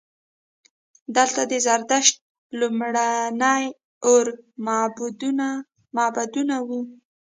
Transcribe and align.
دلته 1.15 1.41
د 1.51 1.53
زردشت 1.65 2.15
لومړني 2.59 3.65
اور 4.09 4.25
معبدونه 5.99 6.55
وو 6.67 6.81